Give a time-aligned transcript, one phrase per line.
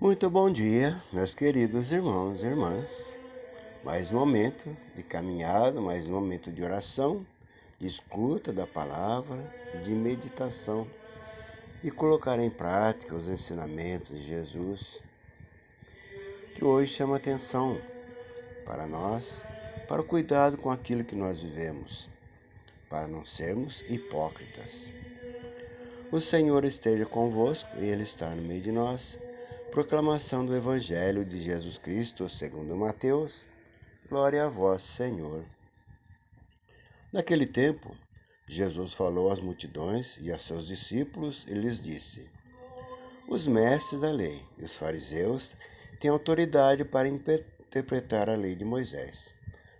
[0.00, 3.18] Muito bom dia, meus queridos irmãos e irmãs.
[3.82, 7.26] Mais um momento de caminhada, mais um momento de oração,
[7.80, 9.36] de escuta da palavra,
[9.82, 10.86] de meditação
[11.82, 15.02] e colocar em prática os ensinamentos de Jesus,
[16.54, 17.80] que hoje chama atenção
[18.64, 19.44] para nós,
[19.88, 22.08] para o cuidado com aquilo que nós vivemos,
[22.88, 24.92] para não sermos hipócritas.
[26.12, 29.18] O Senhor esteja convosco e Ele está no meio de nós.
[29.70, 33.46] Proclamação do Evangelho de Jesus Cristo segundo Mateus.
[34.08, 35.44] Glória a vós, Senhor.
[37.12, 37.94] Naquele tempo,
[38.48, 42.30] Jesus falou às multidões e a seus discípulos e lhes disse:
[43.28, 45.54] Os mestres da lei e os fariseus
[46.00, 49.34] têm autoridade para interpretar a lei de Moisés.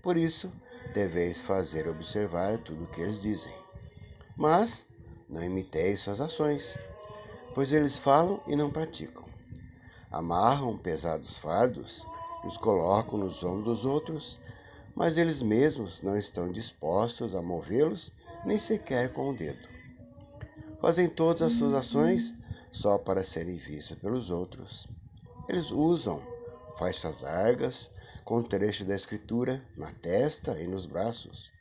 [0.00, 0.50] Por isso,
[0.94, 3.54] deveis fazer observar tudo o que eles dizem.
[4.36, 4.86] Mas
[5.28, 6.78] não imiteis suas ações,
[7.52, 9.32] pois eles falam e não praticam
[10.12, 12.06] amarram pesados fardos
[12.44, 14.40] e os colocam nos ombros dos outros,
[14.94, 18.12] mas eles mesmos não estão dispostos a movê-los
[18.44, 19.66] nem sequer com o dedo.
[20.80, 22.34] Fazem todas as suas ações
[22.70, 24.86] só para serem vistos pelos outros.
[25.48, 26.22] Eles usam
[26.78, 27.90] faixas largas
[28.24, 31.52] com trecho da escritura na testa e nos braços,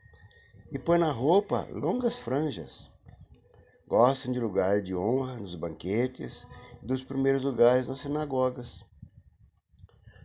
[0.72, 2.90] e põem na roupa longas franjas.
[3.88, 6.46] Gostam de lugar de honra nos banquetes
[6.84, 8.84] dos primeiros lugares nas sinagogas.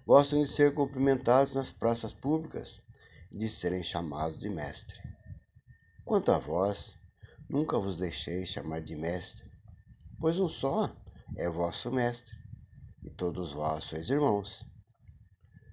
[0.06, 2.82] Gostam de ser cumprimentados nas praças públicas
[3.30, 4.98] de serem chamados de mestre.
[6.04, 6.96] Quanto a vós,
[7.48, 9.44] nunca vos deixei chamar de mestre,
[10.18, 10.90] pois um só
[11.36, 12.34] é vosso mestre,
[13.02, 14.64] e todos vós sois irmãos.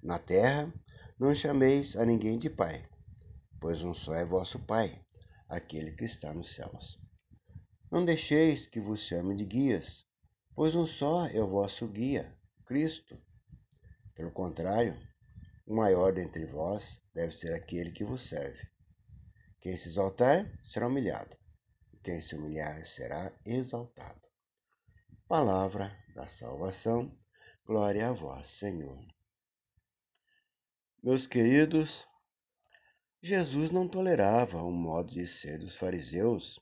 [0.02, 0.72] Na terra
[1.18, 2.86] não chameis a ninguém de pai,
[3.60, 5.00] pois um só é vosso pai,
[5.48, 7.00] aquele que está nos céus.
[7.90, 10.04] Não deixeis que vos chame de guias,
[10.54, 12.32] pois um só é o vosso guia,
[12.64, 13.20] Cristo.
[14.14, 14.96] Pelo contrário,
[15.66, 18.68] o maior dentre vós deve ser aquele que vos serve.
[19.60, 21.36] Quem se exaltar será humilhado,
[21.92, 24.20] e quem se humilhar será exaltado.
[25.26, 27.10] Palavra da salvação,
[27.64, 29.04] glória a vós, Senhor.
[31.02, 32.06] Meus queridos,
[33.22, 36.60] Jesus não tolerava o modo de ser dos fariseus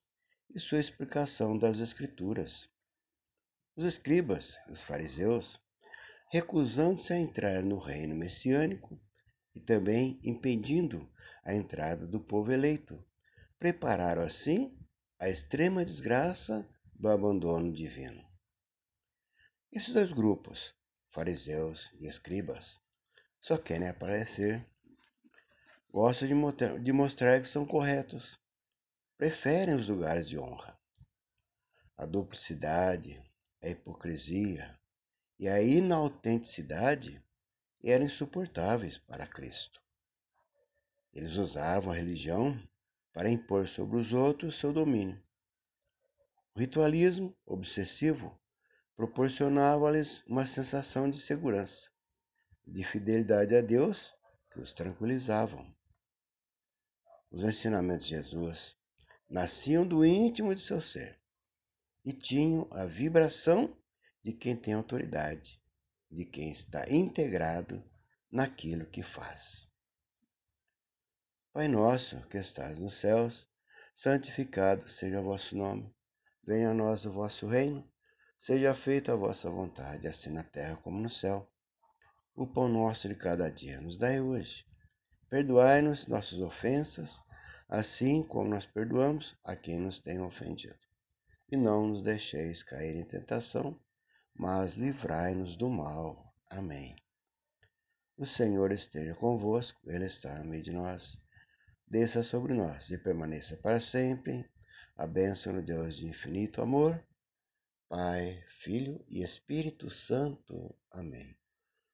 [0.55, 2.72] e sua explicação das Escrituras.
[3.75, 5.59] Os escribas, os fariseus,
[6.31, 9.01] recusando-se a entrar no reino messiânico
[9.55, 11.11] e também impedindo
[11.43, 13.03] a entrada do povo eleito,
[13.59, 14.79] prepararam assim
[15.19, 18.23] a extrema desgraça do abandono divino.
[19.73, 20.75] Esses dois grupos,
[21.11, 22.79] fariseus e escribas,
[23.41, 24.67] só querem aparecer,
[25.91, 26.29] gostam
[26.83, 28.39] de mostrar que são corretos,
[29.17, 30.79] preferem os lugares de honra.
[31.97, 33.23] A duplicidade,
[33.63, 34.77] a hipocrisia
[35.39, 37.23] e a inautenticidade
[37.83, 39.81] eram insuportáveis para Cristo.
[41.13, 42.61] Eles usavam a religião
[43.13, 45.23] para impor sobre os outros seu domínio.
[46.55, 48.37] O ritualismo obsessivo
[48.97, 51.89] proporcionava-lhes uma sensação de segurança,
[52.67, 54.13] de fidelidade a Deus
[54.51, 55.73] que os tranquilizavam.
[57.31, 58.77] Os ensinamentos de Jesus
[59.31, 61.22] nasciam do íntimo de seu ser
[62.05, 63.77] e tinham a vibração
[64.23, 65.61] de quem tem autoridade,
[66.11, 67.83] de quem está integrado
[68.31, 69.69] naquilo que faz.
[71.53, 73.49] Pai nosso que estás nos céus,
[73.95, 75.95] santificado seja o vosso nome.
[76.45, 77.89] Venha a nós o vosso reino.
[78.39, 81.49] Seja feita a vossa vontade, assim na terra como no céu.
[82.35, 84.67] O pão nosso de cada dia nos dai hoje.
[85.29, 87.21] Perdoai-nos nossas ofensas,
[87.69, 90.92] assim como nós perdoamos a quem nos tem ofendido
[91.53, 93.79] e não nos deixeis cair em tentação,
[94.35, 96.35] mas livrai-nos do mal.
[96.49, 96.97] Amém.
[98.17, 101.21] O Senhor esteja convosco, Ele está no meio de nós.
[101.87, 104.51] Desça sobre nós e permaneça para sempre.
[104.97, 106.99] A bênção de Deus de infinito amor,
[107.87, 110.75] Pai, Filho e Espírito Santo.
[110.91, 111.37] Amém.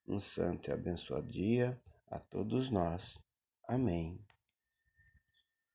[0.07, 3.21] Um santo e abençoado dia a todos nós.
[3.67, 4.25] Amém.